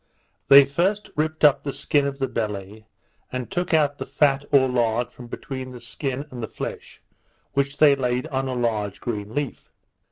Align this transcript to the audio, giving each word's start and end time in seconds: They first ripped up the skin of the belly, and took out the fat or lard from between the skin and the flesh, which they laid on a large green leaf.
They 0.47 0.65
first 0.65 1.11
ripped 1.15 1.43
up 1.43 1.61
the 1.61 1.71
skin 1.73 2.07
of 2.07 2.17
the 2.17 2.27
belly, 2.27 2.87
and 3.31 3.51
took 3.51 3.71
out 3.71 3.99
the 3.99 4.07
fat 4.07 4.43
or 4.51 4.67
lard 4.67 5.11
from 5.11 5.27
between 5.27 5.73
the 5.73 5.79
skin 5.79 6.25
and 6.31 6.41
the 6.41 6.47
flesh, 6.47 7.03
which 7.53 7.77
they 7.77 7.95
laid 7.95 8.25
on 8.29 8.47
a 8.47 8.55
large 8.55 8.99
green 8.99 9.35
leaf. 9.35 9.69